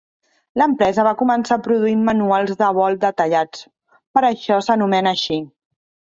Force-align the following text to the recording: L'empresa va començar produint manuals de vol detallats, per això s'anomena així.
L'empresa 0.59 1.03
va 1.07 1.11
començar 1.19 1.57
produint 1.67 2.01
manuals 2.07 2.57
de 2.63 2.71
vol 2.79 2.99
detallats, 3.05 3.63
per 4.19 4.27
això 4.33 4.61
s'anomena 4.71 5.15
així. 5.15 5.41